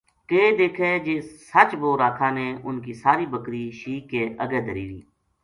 کے 0.29 0.41
دیکھے 0.59 0.89
جے 1.05 1.15
سچ 1.51 1.69
بو 1.81 1.91
راکھا 2.01 2.29
نے 2.37 2.47
اُنھ 2.65 2.81
کی 2.85 2.93
ساری 3.03 3.25
بکری 3.33 3.63
شیک 3.79 4.03
کے 4.11 4.21
اَگے 4.43 4.59
دھری 4.65 4.85
وو 4.89 4.99